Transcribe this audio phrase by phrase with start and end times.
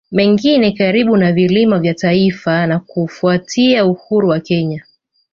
[0.11, 4.83] Mengine karibu na Vilima vya Taita na Kufuatia uhuru wa Kenya